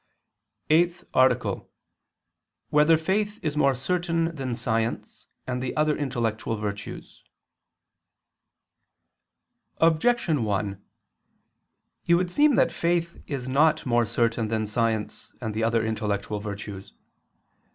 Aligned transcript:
_______________________EIGHTH 0.75 1.03
ARTICLE 1.13 1.51
[II 1.51 1.57
II, 1.57 1.61
Q. 1.61 1.61
4, 1.61 1.61
Art. 1.61 1.67
8] 2.69 2.73
Whether 2.73 2.97
Faith 2.97 3.39
Is 3.43 3.55
More 3.55 3.75
Certain 3.75 4.35
Than 4.35 4.55
Science 4.55 5.27
and 5.45 5.61
the 5.61 5.75
Other 5.77 5.95
Intellectual 5.95 6.55
Virtues? 6.57 7.23
Objection 9.77 10.43
1: 10.43 10.83
It 12.07 12.15
would 12.15 12.31
seem 12.31 12.55
that 12.55 12.71
faith 12.71 13.21
is 13.27 13.47
not 13.47 13.85
more 13.85 14.07
certain 14.07 14.47
than 14.47 14.65
science 14.65 15.31
and 15.39 15.53
the 15.53 15.63
other 15.63 15.85
intellectual 15.85 16.39
virtues. 16.39 16.95